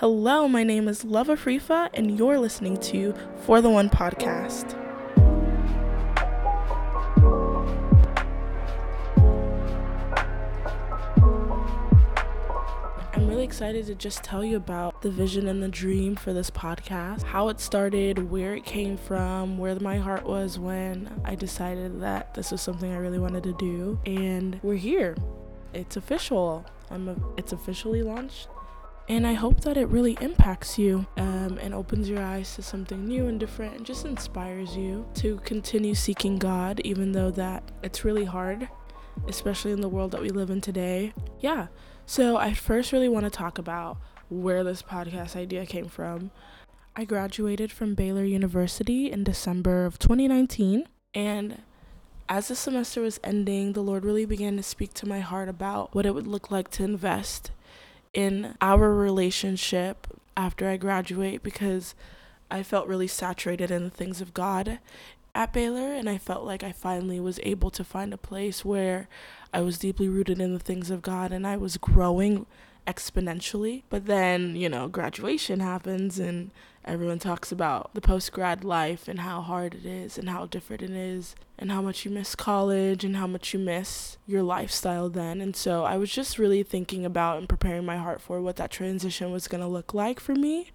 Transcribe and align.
Hello, 0.00 0.46
my 0.46 0.62
name 0.62 0.86
is 0.86 1.04
Love 1.04 1.26
Afrifa, 1.26 1.90
and 1.92 2.16
you're 2.16 2.38
listening 2.38 2.76
to 2.76 3.12
For 3.44 3.60
the 3.60 3.68
One 3.68 3.90
podcast. 3.90 4.76
I'm 13.12 13.26
really 13.26 13.42
excited 13.42 13.86
to 13.86 13.96
just 13.96 14.22
tell 14.22 14.44
you 14.44 14.56
about 14.56 15.02
the 15.02 15.10
vision 15.10 15.48
and 15.48 15.60
the 15.60 15.68
dream 15.68 16.14
for 16.14 16.32
this 16.32 16.48
podcast, 16.48 17.24
how 17.24 17.48
it 17.48 17.58
started, 17.58 18.30
where 18.30 18.54
it 18.54 18.64
came 18.64 18.96
from, 18.96 19.58
where 19.58 19.74
my 19.80 19.98
heart 19.98 20.22
was 20.22 20.60
when 20.60 21.10
I 21.24 21.34
decided 21.34 22.00
that 22.02 22.34
this 22.34 22.52
was 22.52 22.62
something 22.62 22.92
I 22.92 22.98
really 22.98 23.18
wanted 23.18 23.42
to 23.42 23.52
do, 23.54 23.98
and 24.06 24.60
we're 24.62 24.76
here. 24.76 25.16
It's 25.74 25.96
official. 25.96 26.64
I'm 26.88 27.08
a, 27.08 27.16
it's 27.36 27.52
officially 27.52 28.04
launched 28.04 28.46
and 29.08 29.26
I 29.26 29.32
hope 29.32 29.62
that 29.62 29.78
it 29.78 29.88
really 29.88 30.18
impacts 30.20 30.78
you 30.78 31.06
um, 31.16 31.58
and 31.62 31.72
opens 31.74 32.10
your 32.10 32.22
eyes 32.22 32.54
to 32.56 32.62
something 32.62 33.06
new 33.06 33.26
and 33.26 33.40
different 33.40 33.76
and 33.76 33.86
just 33.86 34.04
inspires 34.04 34.76
you 34.76 35.06
to 35.14 35.38
continue 35.44 35.94
seeking 35.94 36.38
God, 36.38 36.80
even 36.84 37.12
though 37.12 37.30
that 37.30 37.62
it's 37.82 38.04
really 38.04 38.26
hard, 38.26 38.68
especially 39.26 39.72
in 39.72 39.80
the 39.80 39.88
world 39.88 40.10
that 40.10 40.20
we 40.20 40.28
live 40.28 40.50
in 40.50 40.60
today. 40.60 41.14
Yeah. 41.40 41.68
So 42.04 42.36
I 42.36 42.52
first 42.52 42.92
really 42.92 43.08
want 43.08 43.24
to 43.24 43.30
talk 43.30 43.56
about 43.56 43.96
where 44.28 44.62
this 44.62 44.82
podcast 44.82 45.36
idea 45.36 45.64
came 45.64 45.88
from. 45.88 46.30
I 46.94 47.04
graduated 47.04 47.72
from 47.72 47.94
Baylor 47.94 48.24
University 48.24 49.10
in 49.10 49.24
December 49.24 49.86
of 49.86 49.98
2019 49.98 50.86
and 51.14 51.62
as 52.28 52.48
the 52.48 52.54
semester 52.54 53.00
was 53.00 53.18
ending, 53.24 53.72
the 53.72 53.80
Lord 53.80 54.04
really 54.04 54.26
began 54.26 54.58
to 54.58 54.62
speak 54.62 54.92
to 54.94 55.08
my 55.08 55.20
heart 55.20 55.48
about 55.48 55.94
what 55.94 56.04
it 56.04 56.14
would 56.14 56.26
look 56.26 56.50
like 56.50 56.70
to 56.72 56.84
invest 56.84 57.52
in 58.14 58.54
our 58.60 58.94
relationship 58.94 60.06
after 60.36 60.68
I 60.68 60.76
graduate 60.76 61.42
because 61.42 61.94
I 62.50 62.62
felt 62.62 62.86
really 62.86 63.06
saturated 63.06 63.70
in 63.70 63.84
the 63.84 63.90
things 63.90 64.20
of 64.20 64.34
God 64.34 64.78
at 65.34 65.52
Baylor 65.52 65.92
and 65.92 66.08
I 66.08 66.18
felt 66.18 66.44
like 66.44 66.62
I 66.62 66.72
finally 66.72 67.20
was 67.20 67.38
able 67.42 67.70
to 67.70 67.84
find 67.84 68.12
a 68.12 68.18
place 68.18 68.64
where 68.64 69.08
I 69.52 69.60
was 69.60 69.78
deeply 69.78 70.08
rooted 70.08 70.40
in 70.40 70.52
the 70.52 70.58
things 70.58 70.90
of 70.90 71.02
God 71.02 71.32
and 71.32 71.46
I 71.46 71.56
was 71.56 71.76
growing 71.76 72.46
exponentially. 72.86 73.82
But 73.90 74.06
then, 74.06 74.56
you 74.56 74.68
know, 74.68 74.88
graduation 74.88 75.60
happens 75.60 76.18
and 76.18 76.50
everyone 76.88 77.18
talks 77.18 77.52
about 77.52 77.92
the 77.92 78.00
post 78.00 78.32
grad 78.32 78.64
life 78.64 79.08
and 79.08 79.20
how 79.20 79.42
hard 79.42 79.74
it 79.74 79.84
is 79.84 80.16
and 80.16 80.30
how 80.30 80.46
different 80.46 80.82
it 80.82 80.90
is 80.90 81.36
and 81.58 81.70
how 81.70 81.82
much 81.82 82.04
you 82.04 82.10
miss 82.10 82.34
college 82.34 83.04
and 83.04 83.16
how 83.16 83.26
much 83.26 83.52
you 83.52 83.60
miss 83.60 84.16
your 84.26 84.42
lifestyle 84.42 85.10
then. 85.10 85.40
And 85.42 85.54
so 85.54 85.84
I 85.84 85.98
was 85.98 86.10
just 86.10 86.38
really 86.38 86.62
thinking 86.62 87.04
about 87.04 87.38
and 87.38 87.48
preparing 87.48 87.84
my 87.84 87.98
heart 87.98 88.22
for 88.22 88.40
what 88.40 88.56
that 88.56 88.70
transition 88.70 89.30
was 89.30 89.48
going 89.48 89.60
to 89.60 89.66
look 89.66 89.92
like 89.92 90.18
for 90.18 90.34
me, 90.34 90.70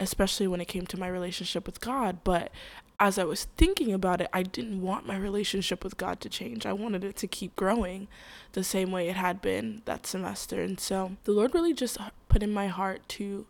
especially 0.00 0.46
when 0.46 0.62
it 0.62 0.68
came 0.68 0.86
to 0.86 0.98
my 0.98 1.08
relationship 1.08 1.66
with 1.66 1.80
God. 1.80 2.20
But 2.24 2.50
as 2.98 3.18
I 3.18 3.24
was 3.24 3.44
thinking 3.56 3.92
about 3.92 4.22
it, 4.22 4.30
I 4.32 4.42
didn't 4.42 4.80
want 4.80 5.06
my 5.06 5.16
relationship 5.16 5.84
with 5.84 5.98
God 5.98 6.20
to 6.20 6.30
change. 6.30 6.64
I 6.64 6.72
wanted 6.72 7.04
it 7.04 7.16
to 7.16 7.26
keep 7.26 7.54
growing 7.54 8.08
the 8.52 8.64
same 8.64 8.90
way 8.90 9.08
it 9.08 9.16
had 9.16 9.42
been 9.42 9.82
that 9.84 10.06
semester. 10.06 10.62
And 10.62 10.80
so 10.80 11.16
the 11.24 11.32
Lord 11.32 11.54
really 11.54 11.74
just 11.74 11.98
put 12.28 12.42
in 12.42 12.52
my 12.52 12.68
heart 12.68 13.06
to 13.10 13.46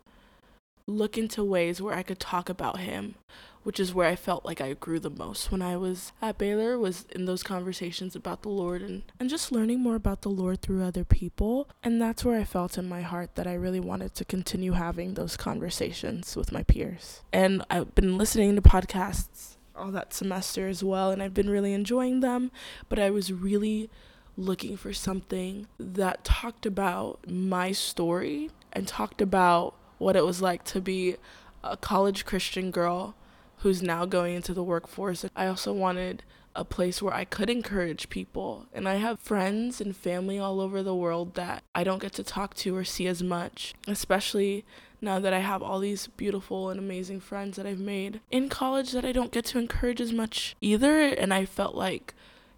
look 0.89 1.17
into 1.17 1.43
ways 1.43 1.81
where 1.81 1.95
I 1.95 2.03
could 2.03 2.19
talk 2.19 2.49
about 2.49 2.79
him, 2.79 3.15
which 3.63 3.79
is 3.79 3.93
where 3.93 4.07
I 4.07 4.15
felt 4.15 4.45
like 4.45 4.61
I 4.61 4.73
grew 4.73 4.99
the 4.99 5.09
most 5.09 5.51
when 5.51 5.61
I 5.61 5.77
was 5.77 6.11
at 6.21 6.37
Baylor 6.37 6.77
was 6.77 7.05
in 7.11 7.25
those 7.25 7.43
conversations 7.43 8.15
about 8.15 8.41
the 8.41 8.49
Lord 8.49 8.81
and, 8.81 9.03
and 9.19 9.29
just 9.29 9.51
learning 9.51 9.81
more 9.81 9.95
about 9.95 10.21
the 10.21 10.29
Lord 10.29 10.61
through 10.61 10.83
other 10.83 11.03
people. 11.03 11.69
And 11.83 12.01
that's 12.01 12.25
where 12.25 12.39
I 12.39 12.43
felt 12.43 12.77
in 12.77 12.89
my 12.89 13.01
heart 13.01 13.35
that 13.35 13.47
I 13.47 13.53
really 13.53 13.79
wanted 13.79 14.15
to 14.15 14.25
continue 14.25 14.73
having 14.73 15.13
those 15.13 15.37
conversations 15.37 16.35
with 16.35 16.51
my 16.51 16.63
peers. 16.63 17.21
And 17.31 17.63
I've 17.69 17.95
been 17.95 18.17
listening 18.17 18.55
to 18.55 18.61
podcasts 18.61 19.55
all 19.75 19.91
that 19.91 20.13
semester 20.13 20.67
as 20.67 20.83
well, 20.83 21.09
and 21.09 21.23
I've 21.23 21.33
been 21.33 21.49
really 21.49 21.73
enjoying 21.73 22.19
them, 22.19 22.51
but 22.89 22.99
I 22.99 23.09
was 23.09 23.31
really 23.31 23.89
looking 24.35 24.77
for 24.77 24.93
something 24.93 25.67
that 25.79 26.23
talked 26.23 26.65
about 26.65 27.29
my 27.29 27.71
story 27.71 28.49
and 28.71 28.87
talked 28.87 29.21
about 29.21 29.75
what 29.99 30.15
it 30.15 30.25
was 30.25 30.41
like 30.41 30.63
to 30.63 30.81
be 30.81 31.15
a 31.63 31.77
college 31.77 32.25
Christian 32.25 32.71
girl 32.71 33.15
who's 33.57 33.83
now 33.83 34.05
going 34.05 34.35
into 34.35 34.53
the 34.53 34.63
workforce. 34.63 35.25
I 35.35 35.47
also 35.47 35.73
wanted 35.73 36.23
a 36.55 36.65
place 36.65 37.01
where 37.01 37.13
I 37.13 37.25
could 37.25 37.49
encourage 37.49 38.09
people. 38.09 38.65
And 38.73 38.87
I 38.87 38.95
have 38.95 39.19
friends 39.19 39.79
and 39.79 39.95
family 39.95 40.39
all 40.39 40.59
over 40.59 40.81
the 40.81 40.95
world 40.95 41.35
that 41.35 41.63
I 41.75 41.83
don't 41.83 42.01
get 42.01 42.13
to 42.13 42.23
talk 42.23 42.55
to 42.55 42.75
or 42.75 42.83
see 42.83 43.07
as 43.07 43.21
much, 43.21 43.75
especially 43.87 44.65
now 45.01 45.19
that 45.19 45.33
I 45.33 45.39
have 45.39 45.61
all 45.61 45.79
these 45.79 46.07
beautiful 46.07 46.69
and 46.69 46.79
amazing 46.79 47.19
friends 47.19 47.55
that 47.57 47.65
I've 47.65 47.79
made 47.79 48.21
in 48.31 48.49
college 48.49 48.91
that 48.91 49.05
I 49.05 49.11
don't 49.11 49.31
get 49.31 49.45
to 49.45 49.59
encourage 49.59 50.01
as 50.01 50.11
much 50.11 50.55
either. 50.59 50.99
And 50.99 51.33
I 51.33 51.45
felt 51.45 51.75
like 51.75 52.13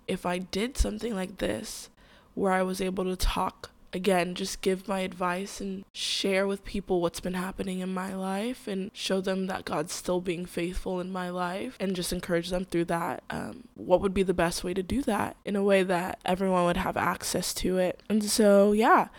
if 0.08 0.26
I 0.26 0.38
did 0.38 0.78
something 0.78 1.14
like 1.14 1.38
this, 1.38 1.90
where 2.34 2.54
I 2.54 2.64
was 2.64 2.82
able 2.82 3.04
to 3.04 3.16
talk 3.16 3.71
again, 3.94 4.36
just 4.36 4.62
give 4.62 4.88
my 4.88 5.02
advice 5.02 5.60
and 5.60 5.84
share 5.92 6.48
with 6.48 6.64
people 6.64 7.02
what's 7.02 7.20
been 7.20 7.34
happening 7.34 7.80
in 7.80 7.94
my 7.94 8.14
life 8.14 8.68
and 8.68 8.92
show 8.94 9.22
them 9.22 9.48
that 9.48 9.66
God's 9.66 9.94
still 9.94 10.22
being 10.22 10.46
faithful 10.46 11.00
in 11.00 11.12
my 11.12 11.30
life 11.30 11.76
and 11.80 11.96
just 11.96 12.14
encourage 12.14 12.50
them 12.50 12.66
through 12.66 12.86
that. 12.86 13.24
Um, 13.30 13.66
what 13.76 14.02
would 14.02 14.14
be 14.14 14.24
the 14.24 14.34
best 14.34 14.64
way 14.64 14.74
to 14.74 14.84
do 14.84 15.02
that 15.04 15.36
in 15.46 15.56
a 15.56 15.64
way 15.64 15.84
that 15.84 16.20
everyone 16.26 16.66
would 16.66 16.78
have 16.78 16.98
access 16.98 17.54
to 17.56 17.78
it? 17.78 18.02
And 18.10 18.24
so, 18.24 18.72
yeah, 18.72 19.10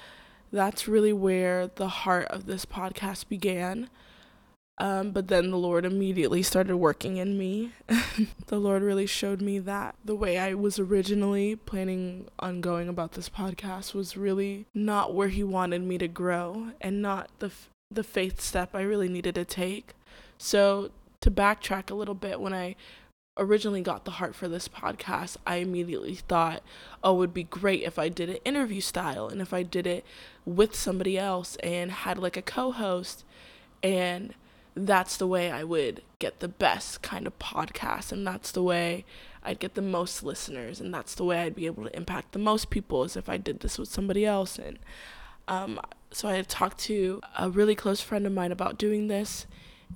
that's 0.53 0.89
really 0.89 1.13
where 1.13 1.67
the 1.67 1.89
heart 1.89 2.29
of 2.29 2.47
this 2.47 2.65
podcast 2.65 3.29
began. 3.29 3.89
Um, 4.79 5.11
but 5.11 5.29
then 5.29 5.51
the 5.51 5.59
Lord 5.59 5.85
immediately 5.85 6.43
started 6.43 6.77
working 6.77 7.19
in 7.19 7.39
me. 7.39 7.73
the 8.47 8.59
Lord 8.59 8.83
really 8.83 9.07
showed 9.07 9.43
me 9.43 9.59
that 9.61 9.95
the 10.05 10.15
way 10.15 10.39
I 10.39 10.55
was 10.55 10.79
originally 10.79 11.57
planning 11.57 12.29
on 12.39 12.61
going 12.61 12.89
about 12.89 13.13
this 13.13 13.29
podcast 13.29 13.95
was 13.95 14.17
really 14.17 14.67
not 14.75 15.15
where 15.15 15.29
He 15.29 15.45
wanted 15.45 15.83
me 15.83 15.99
to 15.99 16.09
grow 16.09 16.73
and 16.81 17.03
not 17.03 17.31
the, 17.39 17.47
f- 17.47 17.69
the 17.91 18.03
faith 18.03 18.41
step 18.41 18.75
I 18.75 18.83
really 18.83 19.09
needed 19.09 19.35
to 19.35 19.45
take. 19.45 19.95
So, 20.39 20.91
to 21.21 21.31
backtrack 21.31 21.91
a 21.91 21.95
little 21.95 22.17
bit, 22.17 22.41
when 22.41 22.53
I 22.53 22.75
originally 23.39 23.81
got 23.81 24.05
the 24.05 24.13
heart 24.13 24.35
for 24.35 24.49
this 24.49 24.69
podcast, 24.69 25.37
I 25.47 25.57
immediately 25.57 26.17
thought, 26.17 26.63
oh, 27.05 27.15
it 27.15 27.19
would 27.19 27.35
be 27.35 27.45
great 27.45 27.83
if 27.83 27.99
I 27.99 28.09
did 28.09 28.29
it 28.29 28.43
interview 28.45 28.81
style 28.81 29.29
and 29.29 29.41
if 29.41 29.53
I 29.53 29.63
did 29.63 29.87
it 29.87 30.05
with 30.45 30.75
somebody 30.75 31.19
else 31.19 31.57
and 31.57 31.91
had 31.91 32.19
like 32.19 32.37
a 32.37 32.43
co 32.43 32.73
host 32.73 33.25
and 33.83 34.35
that's 34.75 35.17
the 35.17 35.27
way 35.27 35.51
I 35.51 35.65
would 35.65 36.03
get 36.19 36.41
the 36.41 36.49
best 36.49 37.03
kind 37.03 37.27
of 37.27 37.39
podcast 37.39 38.13
and 38.13 38.27
that's 38.27 38.53
the 38.53 38.63
way 38.63 39.05
I'd 39.45 39.59
get 39.59 39.75
the 39.75 39.83
most 39.83 40.23
listeners 40.23 40.81
and 40.81 40.93
that's 40.95 41.15
the 41.15 41.25
way 41.25 41.41
I'd 41.41 41.55
be 41.55 41.67
able 41.67 41.85
to 41.85 41.97
impact 41.97 42.33
the 42.33 42.39
most 42.39 42.71
people 42.71 43.05
is 43.05 43.17
if 43.17 43.29
I 43.29 43.37
did 43.37 43.61
this 43.61 43.79
with 43.79 43.89
somebody 43.89 44.25
else. 44.25 44.59
And 44.59 44.79
um, 45.49 45.81
so 46.11 46.29
I 46.29 46.41
talked 46.43 46.79
to 46.81 47.21
a 47.39 47.51
really 47.51 47.75
close 47.75 48.01
friend 48.01 48.27
of 48.27 48.33
mine 48.33 48.53
about 48.53 48.79
doing 48.79 49.09
this 49.09 49.47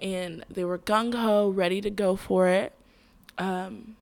and 0.00 0.44
they 0.50 0.64
were 0.64 0.78
gung 0.78 1.14
ho 1.14 1.48
ready 1.48 1.80
to 1.80 1.90
go 1.90 2.16
for 2.16 2.48
it. 2.48 2.72
Um, 3.38 3.96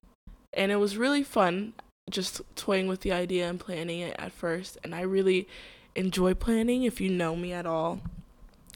and 0.53 0.71
it 0.71 0.77
was 0.77 0.97
really 0.97 1.23
fun 1.23 1.73
just 2.09 2.41
toying 2.55 2.87
with 2.87 3.01
the 3.01 3.11
idea 3.11 3.49
and 3.49 3.59
planning 3.59 3.99
it 3.99 4.15
at 4.19 4.31
first 4.31 4.77
and 4.83 4.93
I 4.93 5.01
really 5.01 5.47
enjoy 5.95 6.33
planning 6.33 6.83
if 6.83 7.01
you 7.01 7.09
know 7.09 7.35
me 7.35 7.51
at 7.51 7.65
all 7.65 8.01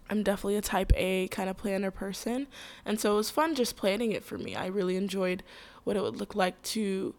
I'm 0.09 0.23
definitely 0.23 0.57
a 0.57 0.61
type 0.61 0.91
A 0.95 1.27
kind 1.27 1.49
of 1.49 1.57
planner 1.57 1.91
person. 1.91 2.47
And 2.85 2.99
so 2.99 3.13
it 3.13 3.17
was 3.17 3.29
fun 3.29 3.55
just 3.55 3.75
planning 3.75 4.11
it 4.11 4.23
for 4.23 4.37
me. 4.37 4.55
I 4.55 4.67
really 4.67 4.95
enjoyed 4.95 5.43
what 5.83 5.95
it 5.95 6.01
would 6.01 6.17
look 6.17 6.35
like 6.35 6.61
to 6.63 7.13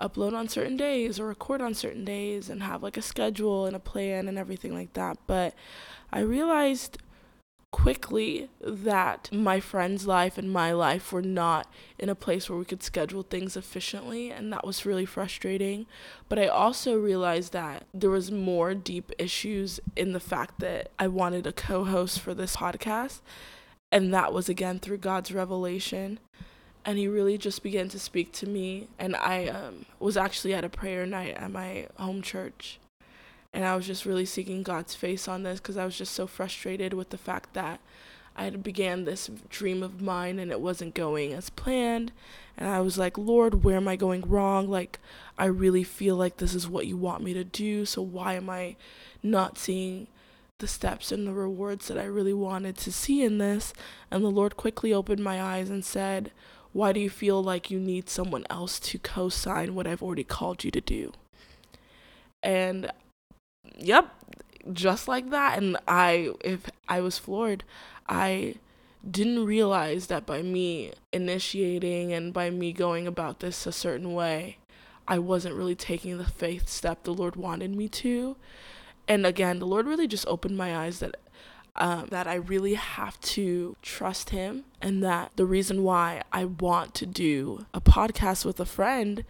upload 0.00 0.34
on 0.34 0.48
certain 0.48 0.76
days 0.76 1.20
or 1.20 1.26
record 1.26 1.60
on 1.60 1.74
certain 1.74 2.04
days 2.04 2.48
and 2.48 2.62
have 2.62 2.82
like 2.82 2.96
a 2.96 3.02
schedule 3.02 3.66
and 3.66 3.76
a 3.76 3.80
plan 3.80 4.26
and 4.28 4.38
everything 4.38 4.74
like 4.74 4.92
that. 4.94 5.18
But 5.26 5.54
I 6.12 6.20
realized 6.20 6.98
quickly 7.72 8.48
that 8.60 9.30
my 9.32 9.58
friend's 9.58 10.06
life 10.06 10.36
and 10.38 10.52
my 10.52 10.70
life 10.72 11.10
were 11.10 11.22
not 11.22 11.66
in 11.98 12.08
a 12.10 12.14
place 12.14 12.48
where 12.48 12.58
we 12.58 12.66
could 12.66 12.82
schedule 12.82 13.22
things 13.22 13.56
efficiently 13.56 14.30
and 14.30 14.52
that 14.52 14.64
was 14.64 14.86
really 14.86 15.06
frustrating. 15.06 15.86
But 16.28 16.38
i 16.38 16.46
also 16.46 16.96
realized 16.96 17.52
that 17.54 17.86
there 17.92 18.10
was 18.10 18.30
more 18.30 18.74
deep 18.74 19.10
issues 19.18 19.80
in 19.96 20.12
the 20.12 20.20
fact 20.20 20.60
that 20.60 20.90
i 20.98 21.08
wanted 21.08 21.46
a 21.46 21.52
co-host 21.52 22.20
for 22.20 22.34
this 22.34 22.56
podcast 22.56 23.20
and 23.90 24.12
that 24.14 24.32
was 24.32 24.48
again 24.48 24.78
through 24.78 24.98
god's 24.98 25.32
revelation. 25.32 26.20
And 26.84 26.98
he 26.98 27.06
really 27.06 27.38
just 27.38 27.62
began 27.62 27.88
to 27.90 27.98
speak 27.98 28.32
to 28.32 28.46
me 28.46 28.88
and 28.98 29.16
i 29.16 29.46
um, 29.46 29.86
was 29.98 30.16
actually 30.16 30.52
at 30.52 30.64
a 30.64 30.68
prayer 30.68 31.06
night 31.06 31.36
at 31.36 31.50
my 31.50 31.88
home 31.96 32.20
church 32.20 32.78
and 33.52 33.64
I 33.64 33.76
was 33.76 33.86
just 33.86 34.06
really 34.06 34.24
seeking 34.24 34.62
God's 34.62 34.94
face 34.94 35.28
on 35.28 35.42
this 35.42 35.60
because 35.60 35.76
I 35.76 35.84
was 35.84 35.96
just 35.96 36.14
so 36.14 36.26
frustrated 36.26 36.94
with 36.94 37.10
the 37.10 37.18
fact 37.18 37.54
that 37.54 37.80
I 38.34 38.44
had 38.44 38.62
began 38.62 39.04
this 39.04 39.30
dream 39.50 39.82
of 39.82 40.00
mine 40.00 40.38
and 40.38 40.50
it 40.50 40.60
wasn't 40.60 40.94
going 40.94 41.34
as 41.34 41.50
planned. 41.50 42.12
And 42.56 42.68
I 42.68 42.80
was 42.80 42.96
like, 42.96 43.18
Lord, 43.18 43.62
where 43.62 43.76
am 43.76 43.88
I 43.88 43.96
going 43.96 44.22
wrong? 44.22 44.68
Like, 44.68 44.98
I 45.36 45.46
really 45.46 45.84
feel 45.84 46.16
like 46.16 46.38
this 46.38 46.54
is 46.54 46.68
what 46.68 46.86
you 46.86 46.96
want 46.96 47.22
me 47.22 47.34
to 47.34 47.44
do. 47.44 47.84
So 47.84 48.00
why 48.00 48.34
am 48.34 48.48
I 48.48 48.76
not 49.22 49.58
seeing 49.58 50.06
the 50.62 50.68
steps 50.68 51.12
and 51.12 51.26
the 51.26 51.32
rewards 51.34 51.88
that 51.88 51.98
I 51.98 52.04
really 52.04 52.32
wanted 52.32 52.78
to 52.78 52.92
see 52.92 53.22
in 53.22 53.38
this. 53.38 53.74
And 54.10 54.24
the 54.24 54.28
Lord 54.28 54.56
quickly 54.56 54.94
opened 54.94 55.22
my 55.22 55.42
eyes 55.42 55.68
and 55.68 55.84
said, 55.84 56.30
Why 56.72 56.92
do 56.92 57.00
you 57.00 57.10
feel 57.10 57.42
like 57.42 57.70
you 57.70 57.78
need 57.78 58.08
someone 58.08 58.46
else 58.48 58.80
to 58.80 58.98
co 58.98 59.28
sign 59.28 59.74
what 59.74 59.86
I've 59.86 60.02
already 60.02 60.24
called 60.24 60.64
you 60.64 60.70
to 60.70 60.80
do? 60.80 61.12
And 62.42 62.90
yep, 63.76 64.14
just 64.72 65.08
like 65.08 65.30
that. 65.30 65.58
And 65.58 65.76
I, 65.86 66.30
if 66.44 66.70
I 66.88 67.00
was 67.00 67.18
floored, 67.18 67.64
I 68.08 68.56
didn't 69.08 69.46
realize 69.46 70.06
that 70.06 70.26
by 70.26 70.42
me 70.42 70.92
initiating 71.12 72.12
and 72.12 72.32
by 72.32 72.50
me 72.50 72.72
going 72.72 73.06
about 73.06 73.40
this 73.40 73.66
a 73.66 73.72
certain 73.72 74.14
way, 74.14 74.58
I 75.08 75.18
wasn't 75.18 75.56
really 75.56 75.74
taking 75.74 76.18
the 76.18 76.24
faith 76.24 76.68
step 76.68 77.02
the 77.02 77.14
Lord 77.14 77.36
wanted 77.36 77.74
me 77.74 77.88
to. 77.88 78.36
And 79.08 79.26
again, 79.26 79.58
the 79.58 79.66
Lord 79.66 79.86
really 79.86 80.06
just 80.06 80.26
opened 80.28 80.56
my 80.56 80.76
eyes 80.76 81.00
that 81.00 81.16
um, 81.74 82.08
that 82.10 82.26
I 82.26 82.34
really 82.34 82.74
have 82.74 83.18
to 83.20 83.76
trust 83.80 84.30
Him, 84.30 84.64
and 84.82 85.02
that 85.02 85.32
the 85.36 85.46
reason 85.46 85.82
why 85.82 86.22
I 86.30 86.44
want 86.44 86.94
to 86.96 87.06
do 87.06 87.64
a 87.72 87.80
podcast 87.80 88.44
with 88.44 88.60
a 88.60 88.66
friend 88.66 89.24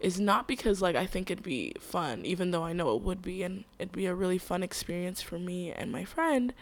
is 0.00 0.20
not 0.20 0.46
because 0.46 0.82
like 0.82 0.96
I 0.96 1.06
think 1.06 1.30
it'd 1.30 1.44
be 1.44 1.74
fun, 1.80 2.24
even 2.24 2.50
though 2.50 2.64
I 2.64 2.72
know 2.72 2.94
it 2.94 3.02
would 3.02 3.22
be, 3.22 3.42
and 3.42 3.64
it'd 3.78 3.92
be 3.92 4.06
a 4.06 4.14
really 4.14 4.38
fun 4.38 4.62
experience 4.62 5.22
for 5.22 5.38
me 5.38 5.72
and 5.72 5.90
my 5.92 6.04
friend. 6.04 6.52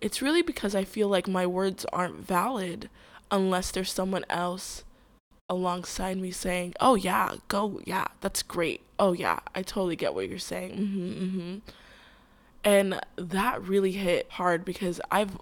It's 0.00 0.22
really 0.22 0.42
because 0.42 0.74
I 0.74 0.84
feel 0.84 1.08
like 1.08 1.28
my 1.28 1.46
words 1.46 1.86
aren't 1.92 2.26
valid 2.26 2.88
unless 3.30 3.70
there's 3.70 3.92
someone 3.92 4.24
else 4.28 4.84
alongside 5.48 6.18
me 6.18 6.30
saying, 6.30 6.74
"Oh 6.80 6.94
yeah, 6.94 7.36
go 7.48 7.80
yeah, 7.84 8.06
that's 8.20 8.42
great. 8.42 8.82
Oh 8.98 9.12
yeah, 9.12 9.40
I 9.54 9.62
totally 9.62 9.96
get 9.96 10.14
what 10.14 10.28
you're 10.28 10.38
saying." 10.38 10.76
Mhm, 10.78 11.32
mhm. 11.34 11.60
And 12.64 13.00
that 13.16 13.62
really 13.62 13.92
hit 13.92 14.30
hard 14.32 14.64
because 14.64 15.00
I've 15.10 15.36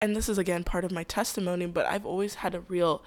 and 0.00 0.14
this 0.14 0.28
is 0.28 0.38
again 0.38 0.64
part 0.64 0.84
of 0.84 0.92
my 0.92 1.04
testimony, 1.04 1.66
but 1.66 1.86
I've 1.86 2.06
always 2.06 2.36
had 2.36 2.54
a 2.54 2.60
real 2.60 3.02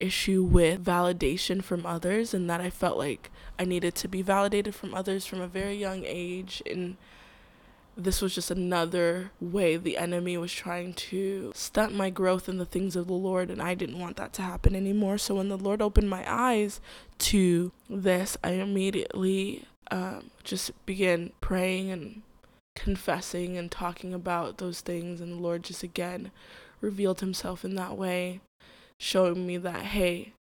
issue 0.00 0.42
with 0.42 0.84
validation 0.84 1.62
from 1.62 1.86
others 1.86 2.34
and 2.34 2.48
that 2.50 2.60
I 2.60 2.70
felt 2.70 2.98
like 2.98 3.30
I 3.58 3.64
needed 3.64 3.94
to 3.96 4.08
be 4.08 4.22
validated 4.22 4.74
from 4.74 4.94
others 4.94 5.26
from 5.26 5.40
a 5.40 5.46
very 5.46 5.76
young 5.76 6.04
age 6.04 6.62
and 6.66 6.96
this 7.96 8.20
was 8.20 8.34
just 8.34 8.50
another 8.50 9.30
way 9.40 9.76
the 9.76 9.96
enemy 9.96 10.36
was 10.36 10.52
trying 10.52 10.94
to 10.94 11.52
stunt 11.54 11.94
my 11.94 12.10
growth 12.10 12.48
in 12.48 12.58
the 12.58 12.64
things 12.64 12.96
of 12.96 13.06
the 13.06 13.12
Lord, 13.12 13.50
and 13.50 13.62
I 13.62 13.74
didn't 13.74 13.98
want 13.98 14.16
that 14.16 14.32
to 14.34 14.42
happen 14.42 14.74
anymore. 14.74 15.18
So 15.18 15.36
when 15.36 15.48
the 15.48 15.56
Lord 15.56 15.80
opened 15.80 16.10
my 16.10 16.24
eyes 16.26 16.80
to 17.18 17.72
this, 17.88 18.36
I 18.42 18.52
immediately 18.52 19.64
um, 19.90 20.30
just 20.42 20.72
began 20.86 21.32
praying 21.40 21.90
and 21.90 22.22
confessing 22.74 23.56
and 23.56 23.70
talking 23.70 24.12
about 24.12 24.58
those 24.58 24.80
things, 24.80 25.20
and 25.20 25.34
the 25.34 25.42
Lord 25.42 25.62
just 25.62 25.82
again 25.82 26.30
revealed 26.80 27.20
Himself 27.20 27.64
in 27.64 27.76
that 27.76 27.96
way, 27.96 28.40
showing 28.98 29.46
me 29.46 29.56
that, 29.58 29.82
hey, 29.82 30.32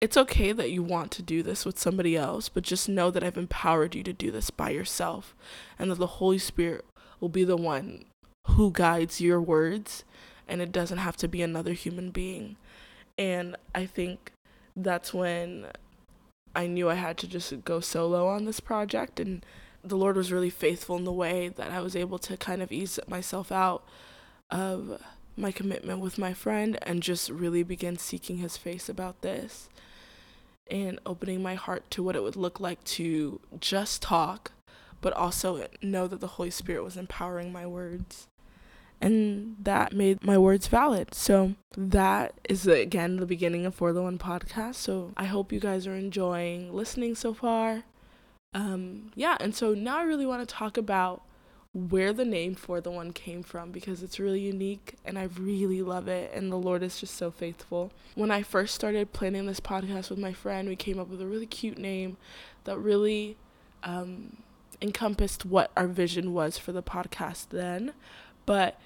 it's 0.00 0.16
okay 0.16 0.52
that 0.52 0.70
you 0.70 0.82
want 0.82 1.10
to 1.12 1.22
do 1.22 1.42
this 1.42 1.64
with 1.64 1.78
somebody 1.78 2.16
else, 2.16 2.48
but 2.48 2.62
just 2.62 2.88
know 2.88 3.10
that 3.10 3.24
I've 3.24 3.36
empowered 3.36 3.94
you 3.94 4.02
to 4.04 4.12
do 4.12 4.30
this 4.30 4.50
by 4.50 4.70
yourself 4.70 5.34
and 5.78 5.90
that 5.90 5.98
the 5.98 6.06
Holy 6.06 6.38
Spirit 6.38 6.84
will 7.20 7.28
be 7.28 7.44
the 7.44 7.56
one 7.56 8.04
who 8.46 8.70
guides 8.70 9.20
your 9.20 9.40
words 9.40 10.04
and 10.46 10.60
it 10.62 10.72
doesn't 10.72 10.98
have 10.98 11.16
to 11.16 11.28
be 11.28 11.42
another 11.42 11.72
human 11.72 12.10
being. 12.10 12.56
And 13.18 13.56
I 13.74 13.86
think 13.86 14.32
that's 14.76 15.12
when 15.12 15.66
I 16.54 16.66
knew 16.66 16.88
I 16.88 16.94
had 16.94 17.18
to 17.18 17.26
just 17.26 17.64
go 17.64 17.80
solo 17.80 18.28
on 18.28 18.44
this 18.44 18.60
project 18.60 19.18
and 19.18 19.44
the 19.82 19.96
Lord 19.96 20.16
was 20.16 20.32
really 20.32 20.50
faithful 20.50 20.96
in 20.96 21.04
the 21.04 21.12
way 21.12 21.48
that 21.48 21.70
I 21.70 21.80
was 21.80 21.96
able 21.96 22.18
to 22.20 22.36
kind 22.36 22.62
of 22.62 22.72
ease 22.72 22.98
myself 23.08 23.50
out 23.50 23.84
of 24.50 25.02
my 25.38 25.52
commitment 25.52 26.00
with 26.00 26.18
my 26.18 26.34
friend 26.34 26.78
and 26.82 27.02
just 27.02 27.30
really 27.30 27.62
begin 27.62 27.96
seeking 27.96 28.38
his 28.38 28.56
face 28.56 28.88
about 28.88 29.22
this 29.22 29.68
and 30.70 30.98
opening 31.06 31.42
my 31.42 31.54
heart 31.54 31.90
to 31.90 32.02
what 32.02 32.16
it 32.16 32.22
would 32.22 32.36
look 32.36 32.60
like 32.60 32.82
to 32.84 33.40
just 33.60 34.02
talk, 34.02 34.52
but 35.00 35.12
also 35.14 35.66
know 35.82 36.06
that 36.06 36.20
the 36.20 36.26
Holy 36.26 36.50
Spirit 36.50 36.84
was 36.84 36.96
empowering 36.96 37.52
my 37.52 37.66
words. 37.66 38.26
And 39.00 39.56
that 39.60 39.92
made 39.92 40.24
my 40.24 40.36
words 40.36 40.66
valid. 40.66 41.14
So, 41.14 41.54
that 41.76 42.34
is 42.48 42.66
again 42.66 43.18
the 43.18 43.26
beginning 43.26 43.64
of 43.64 43.76
For 43.76 43.92
the 43.92 44.02
One 44.02 44.18
podcast. 44.18 44.74
So, 44.74 45.12
I 45.16 45.26
hope 45.26 45.52
you 45.52 45.60
guys 45.60 45.86
are 45.86 45.94
enjoying 45.94 46.74
listening 46.74 47.14
so 47.14 47.32
far. 47.32 47.84
Um, 48.54 49.12
yeah, 49.14 49.36
and 49.40 49.54
so 49.54 49.72
now 49.74 49.98
I 49.98 50.02
really 50.02 50.26
want 50.26 50.46
to 50.46 50.52
talk 50.52 50.76
about 50.76 51.22
where 51.72 52.12
the 52.12 52.24
name 52.24 52.54
for 52.54 52.80
the 52.80 52.90
one 52.90 53.12
came 53.12 53.42
from 53.42 53.70
because 53.70 54.02
it's 54.02 54.18
really 54.18 54.40
unique 54.40 54.94
and 55.04 55.18
I 55.18 55.24
really 55.38 55.82
love 55.82 56.08
it 56.08 56.32
and 56.34 56.50
the 56.50 56.56
Lord 56.56 56.82
is 56.82 56.98
just 56.98 57.14
so 57.14 57.30
faithful. 57.30 57.92
When 58.14 58.30
I 58.30 58.42
first 58.42 58.74
started 58.74 59.12
planning 59.12 59.46
this 59.46 59.60
podcast 59.60 60.10
with 60.10 60.18
my 60.18 60.32
friend, 60.32 60.68
we 60.68 60.76
came 60.76 60.98
up 60.98 61.08
with 61.08 61.20
a 61.20 61.26
really 61.26 61.46
cute 61.46 61.78
name 61.78 62.16
that 62.64 62.78
really 62.78 63.36
um, 63.84 64.38
encompassed 64.80 65.44
what 65.44 65.70
our 65.76 65.86
vision 65.86 66.32
was 66.32 66.56
for 66.56 66.72
the 66.72 66.82
podcast 66.82 67.48
then. 67.50 67.92
But 68.46 68.80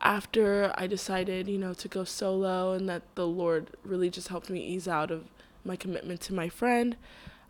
after 0.00 0.72
I 0.76 0.86
decided, 0.86 1.48
you 1.48 1.58
know, 1.58 1.74
to 1.74 1.88
go 1.88 2.04
solo 2.04 2.72
and 2.72 2.88
that 2.88 3.02
the 3.16 3.26
Lord 3.26 3.70
really 3.84 4.08
just 4.08 4.28
helped 4.28 4.48
me 4.48 4.64
ease 4.64 4.88
out 4.88 5.10
of 5.10 5.24
my 5.64 5.76
commitment 5.76 6.20
to 6.22 6.34
my 6.34 6.48
friend, 6.48 6.96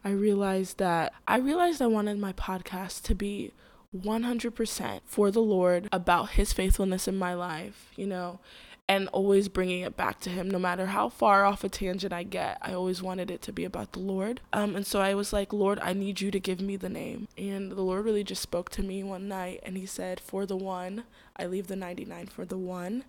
I 0.05 0.11
realized 0.11 0.79
that 0.79 1.13
I 1.29 1.37
realized 1.37 1.83
I 1.83 1.87
wanted 1.87 2.19
my 2.19 2.33
podcast 2.33 3.03
to 3.03 3.15
be 3.15 3.53
100% 3.97 5.01
for 5.05 5.31
the 5.31 5.41
Lord 5.41 5.89
about 5.93 6.31
His 6.31 6.53
faithfulness 6.53 7.09
in 7.09 7.17
my 7.17 7.35
life, 7.35 7.91
you 7.97 8.07
know, 8.07 8.41
and 8.89 9.09
always 9.09 9.49
bringing 9.49 9.83
it 9.83 9.97
back 9.97 10.21
to 10.21 10.31
Him. 10.31 10.51
No 10.51 10.59
matter 10.59 10.87
how 10.87 11.09
far 11.09 11.45
off 11.45 11.65
a 11.65 11.69
tangent 11.69 12.13
I 12.13 12.23
get, 12.23 12.59
I 12.63 12.73
always 12.73 13.03
wanted 13.03 13.31
it 13.31 13.43
to 13.43 13.53
be 13.53 13.65
about 13.65 13.93
the 13.93 14.01
Lord. 14.01 14.41
Um, 14.53 14.77
and 14.77 14.87
so 14.87 15.01
I 15.01 15.15
was 15.15 15.33
like, 15.33 15.53
Lord, 15.53 15.79
I 15.81 15.93
need 15.93 16.21
you 16.21 16.31
to 16.31 16.41
give 16.41 16.61
me 16.61 16.77
the 16.77 16.89
name. 16.89 17.29
And 17.37 17.73
the 17.73 17.83
Lord 17.83 18.05
really 18.05 18.25
just 18.25 18.43
spoke 18.43 18.71
to 18.71 18.83
me 18.83 19.03
one 19.03 19.29
night 19.29 19.61
and 19.65 19.77
He 19.77 19.87
said, 19.87 20.21
For 20.21 20.47
the 20.47 20.57
one, 20.57 21.05
I 21.37 21.47
leave 21.47 21.67
the 21.67 21.77
99 21.77 22.27
for 22.29 22.45
the 22.45 22.59
one 22.59 23.05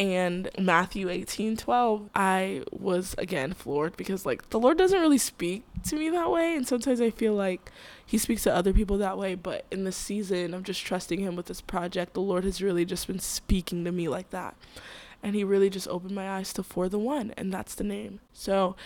and 0.00 0.48
Matthew 0.58 1.10
18 1.10 1.58
12, 1.58 2.08
I 2.14 2.62
was 2.72 3.14
again 3.18 3.52
floored 3.52 3.98
because, 3.98 4.24
like, 4.24 4.48
the 4.48 4.58
Lord 4.58 4.78
doesn't 4.78 4.98
really 4.98 5.18
speak 5.18 5.62
to 5.84 5.96
me 5.96 6.08
that 6.08 6.30
way. 6.30 6.56
And 6.56 6.66
sometimes 6.66 7.02
I 7.02 7.10
feel 7.10 7.34
like 7.34 7.70
He 8.06 8.16
speaks 8.16 8.42
to 8.44 8.54
other 8.54 8.72
people 8.72 8.96
that 8.96 9.18
way. 9.18 9.34
But 9.34 9.66
in 9.70 9.84
this 9.84 9.98
season 9.98 10.54
of 10.54 10.62
just 10.62 10.82
trusting 10.82 11.20
Him 11.20 11.36
with 11.36 11.46
this 11.46 11.60
project, 11.60 12.14
the 12.14 12.22
Lord 12.22 12.44
has 12.44 12.62
really 12.62 12.86
just 12.86 13.08
been 13.08 13.18
speaking 13.18 13.84
to 13.84 13.92
me 13.92 14.08
like 14.08 14.30
that. 14.30 14.56
And 15.22 15.34
He 15.34 15.44
really 15.44 15.68
just 15.68 15.86
opened 15.88 16.14
my 16.14 16.30
eyes 16.30 16.54
to 16.54 16.62
For 16.62 16.88
the 16.88 16.98
One, 16.98 17.34
and 17.36 17.52
that's 17.52 17.74
the 17.74 17.84
name. 17.84 18.20
So, 18.32 18.76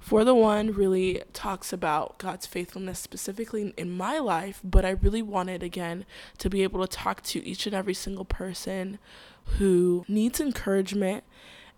For 0.00 0.24
the 0.24 0.34
One 0.34 0.72
really 0.72 1.22
talks 1.32 1.72
about 1.72 2.18
God's 2.18 2.44
faithfulness 2.44 2.98
specifically 2.98 3.72
in 3.76 3.96
my 3.96 4.18
life, 4.18 4.60
but 4.64 4.84
I 4.84 4.90
really 4.90 5.22
wanted, 5.22 5.62
again, 5.62 6.06
to 6.38 6.50
be 6.50 6.64
able 6.64 6.84
to 6.84 6.88
talk 6.88 7.22
to 7.22 7.46
each 7.46 7.66
and 7.66 7.74
every 7.74 7.94
single 7.94 8.24
person 8.24 8.98
who 9.58 10.04
needs 10.08 10.40
encouragement 10.40 11.24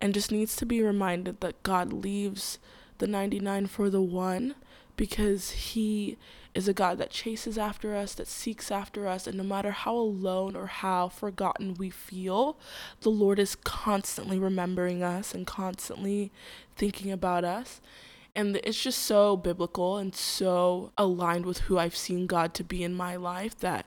and 0.01 0.13
just 0.13 0.31
needs 0.31 0.55
to 0.57 0.65
be 0.65 0.81
reminded 0.81 1.41
that 1.41 1.63
God 1.63 1.93
leaves 1.93 2.59
the 2.97 3.07
99 3.07 3.67
for 3.67 3.89
the 3.89 4.01
one 4.01 4.55
because 4.95 5.51
he 5.51 6.17
is 6.53 6.67
a 6.67 6.73
God 6.73 6.97
that 6.97 7.09
chases 7.09 7.57
after 7.57 7.95
us, 7.95 8.13
that 8.15 8.27
seeks 8.27 8.69
after 8.69 9.07
us, 9.07 9.27
and 9.27 9.37
no 9.37 9.43
matter 9.43 9.71
how 9.71 9.95
alone 9.95 10.55
or 10.55 10.65
how 10.65 11.07
forgotten 11.07 11.75
we 11.75 11.89
feel, 11.89 12.57
the 13.01 13.09
Lord 13.09 13.39
is 13.39 13.55
constantly 13.55 14.37
remembering 14.37 15.01
us 15.01 15.33
and 15.33 15.47
constantly 15.47 16.31
thinking 16.75 17.11
about 17.11 17.45
us. 17.45 17.79
And 18.35 18.57
it's 18.57 18.81
just 18.81 18.99
so 18.99 19.37
biblical 19.37 19.97
and 19.97 20.13
so 20.15 20.91
aligned 20.97 21.45
with 21.45 21.59
who 21.59 21.77
I've 21.77 21.95
seen 21.95 22.27
God 22.27 22.53
to 22.55 22.63
be 22.63 22.83
in 22.83 22.93
my 22.93 23.15
life 23.15 23.57
that 23.59 23.85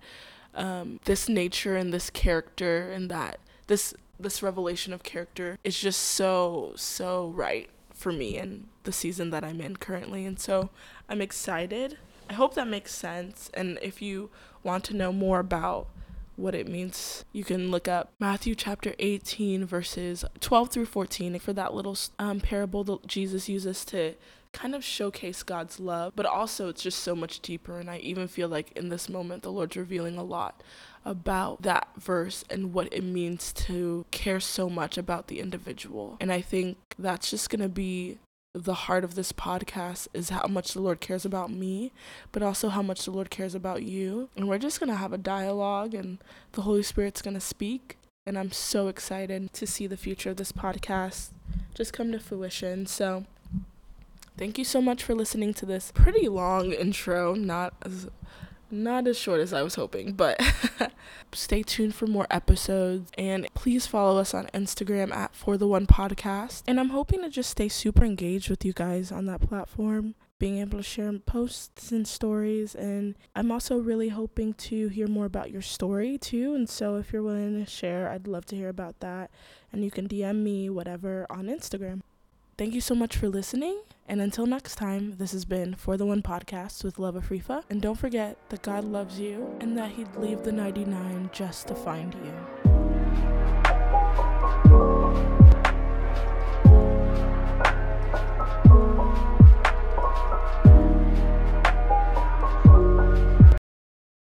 um, 0.55 1.01
this 1.05 1.29
nature 1.29 1.77
and 1.77 1.93
this 1.93 2.11
character 2.11 2.91
and 2.91 3.11
that 3.11 3.39
this 3.73 3.95
this 4.21 4.43
revelation 4.43 4.93
of 4.93 5.03
character 5.03 5.59
is 5.65 5.81
just 5.81 5.99
so 5.99 6.75
so 6.77 7.29
right 7.35 7.71
for 7.95 8.13
me 8.13 8.37
and 8.37 8.69
the 8.83 8.93
season 8.93 9.31
that 9.31 9.43
I'm 9.43 9.63
in 9.63 9.77
currently 9.77 10.27
and 10.27 10.39
so 10.39 10.69
I'm 11.09 11.23
excited. 11.23 11.97
I 12.29 12.35
hope 12.35 12.55
that 12.55 12.69
makes 12.69 12.95
sense 12.95 13.51
and 13.55 13.79
if 13.81 14.03
you 14.03 14.29
want 14.63 14.85
to 14.85 14.97
know 14.97 15.11
more 15.11 15.39
about 15.39 15.89
what 16.37 16.55
it 16.55 16.69
means, 16.69 17.25
you 17.33 17.45
can 17.45 17.71
look 17.71 17.89
up 17.89 18.13
Matthew 18.21 18.55
chapter 18.55 18.95
18 18.99 19.65
verses 19.65 20.23
12 20.41 20.69
through 20.69 20.87
14 20.87 21.39
for 21.39 21.55
that 21.55 21.73
little 21.73 21.97
um, 22.19 22.41
parable 22.41 22.85
that 22.85 23.07
Jesus 23.07 23.49
uses 23.49 23.87
to 23.87 24.17
kind 24.53 24.75
of 24.75 24.85
showcase 24.85 25.43
God's 25.43 25.81
love, 25.81 26.13
but 26.15 26.27
also 26.27 26.69
it's 26.69 26.83
just 26.83 26.99
so 26.99 27.17
much 27.17 27.41
deeper. 27.41 27.79
And 27.79 27.89
I 27.89 27.97
even 27.99 28.29
feel 28.29 28.49
like 28.49 28.71
in 28.73 28.91
this 28.91 29.09
moment, 29.09 29.43
the 29.43 29.53
Lord's 29.53 29.77
revealing 29.77 30.19
a 30.19 30.23
lot 30.23 30.63
about 31.05 31.63
that 31.63 31.89
verse 31.97 32.45
and 32.49 32.73
what 32.73 32.93
it 32.93 33.03
means 33.03 33.53
to 33.53 34.05
care 34.11 34.41
so 34.41 34.71
much 34.71 34.97
about 34.97 35.27
the 35.27 35.41
individual. 35.41 36.17
And 36.21 36.33
I 36.33 36.41
think 36.41 36.77
that's 36.99 37.31
just 37.31 37.51
going 37.51 37.63
to 37.63 37.69
be 37.69 38.19
the 38.55 38.75
heart 38.75 39.03
of 39.03 39.15
this 39.15 39.33
podcast 39.33 40.09
is 40.13 40.29
how 40.29 40.47
much 40.47 40.75
the 40.75 40.81
Lord 40.81 41.01
cares 41.01 41.25
about 41.25 41.51
me, 41.51 41.91
but 42.33 42.43
also 42.43 42.69
how 42.69 42.83
much 42.83 43.05
the 43.05 43.11
Lord 43.11 43.31
cares 43.31 43.55
about 43.55 43.83
you. 43.83 44.29
And 44.37 44.47
we're 44.47 44.59
just 44.59 44.79
going 44.79 44.91
to 44.91 44.97
have 44.97 45.13
a 45.13 45.19
dialogue, 45.19 45.95
and 45.95 46.19
the 46.53 46.63
Holy 46.63 46.83
Spirit's 46.83 47.23
going 47.23 47.35
to 47.35 47.41
speak. 47.41 47.97
And 48.27 48.39
I'm 48.39 48.53
so 48.53 48.89
excited 48.89 49.53
to 49.55 49.67
see 49.67 49.87
the 49.87 49.97
future 49.97 50.31
of 50.31 50.37
this 50.37 50.53
podcast 50.53 51.31
just 51.75 51.93
come 51.93 52.13
to 52.13 52.19
fruition. 52.19 52.87
So, 52.87 53.25
thank 54.37 54.59
you 54.59 54.65
so 54.65 54.83
much 54.83 55.03
for 55.03 55.15
listening 55.15 55.55
to 55.55 55.67
this 55.67 55.91
pretty 55.91 56.29
long 56.29 56.73
intro, 56.73 57.35
not 57.35 57.75
as 57.83 58.09
not 58.73 59.07
as 59.07 59.19
short 59.19 59.41
as 59.41 59.53
I 59.53 59.63
was 59.63 59.75
hoping, 59.75 60.15
but 60.15 60.41
stay 61.33 61.63
tuned 61.63 61.95
for 61.95 62.07
more 62.07 62.27
episodes 62.31 63.11
and 63.19 63.47
please 63.55 63.87
follow 63.87 64.19
us 64.19 64.33
on 64.33 64.47
Instagram 64.55 65.15
at 65.15 65.35
For 65.35 65.57
the 65.57 65.69
One 65.69 65.87
Podcast. 65.87 66.63
And 66.67 66.81
I'm 66.81 66.89
hoping 66.89 67.21
to 67.23 67.29
just 67.29 67.51
stay 67.51 67.69
super 67.69 68.05
engaged 68.05 68.49
with 68.49 68.65
you 68.65 68.73
guys 68.73 69.13
on 69.13 69.27
that 69.27 69.43
platform, 69.43 70.15
being 70.39 70.59
able 70.59 70.79
to 70.79 70.83
share 70.83 71.13
posts 71.19 71.93
and 71.93 72.09
stories. 72.09 72.75
And 72.75 73.15
I'm 73.37 73.53
also 73.53 73.79
really 73.79 74.09
hoping 74.09 74.55
to 74.55 74.89
hear 74.89 75.07
more 75.07 75.27
about 75.27 75.51
your 75.51 75.63
story 75.63 76.17
too. 76.17 76.55
And 76.55 76.69
so 76.69 76.97
if 76.97 77.13
you're 77.13 77.23
willing 77.23 77.63
to 77.65 77.71
share, 77.71 78.09
I'd 78.09 78.27
love 78.27 78.47
to 78.47 78.57
hear 78.57 78.71
about 78.71 79.01
that. 79.01 79.31
And 79.71 79.85
you 79.85 79.91
can 79.91 80.09
DM 80.09 80.43
me, 80.43 80.71
whatever, 80.71 81.27
on 81.29 81.47
Instagram. 81.47 82.01
Thank 82.57 82.75
you 82.75 82.81
so 82.81 82.95
much 82.95 83.17
for 83.17 83.29
listening. 83.29 83.81
And 84.09 84.21
until 84.21 84.47
next 84.47 84.77
time, 84.77 85.17
this 85.17 85.33
has 85.33 85.45
been 85.45 85.75
For 85.75 85.97
the 85.97 86.07
One 86.07 86.23
Podcast 86.23 86.85
with 86.85 86.99
Love 86.99 87.15
Afrifa. 87.15 87.63
And 87.71 87.81
don't 87.81 87.99
forget 87.99 88.37
that 88.51 88.63
God 88.63 88.85
loves 88.85 89.19
you 89.19 89.57
and 89.61 89.77
that 89.79 89.93
He'd 89.93 90.15
leave 90.17 90.43
the 90.43 90.53
99 90.53 91.31
just 91.33 91.69
to 91.69 91.75
find 91.75 92.15
you. 92.15 92.52